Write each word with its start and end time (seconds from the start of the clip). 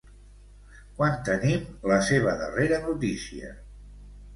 Quan 1.01 1.21
tenim 1.29 1.69
la 1.95 2.01
seva 2.11 2.37
darrere 2.43 2.85
notícia? 2.91 3.59